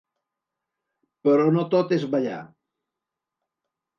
Però 1.27 1.45
no 1.57 1.65
tot 1.75 1.93
és 1.99 2.07
ballar. 2.15 2.39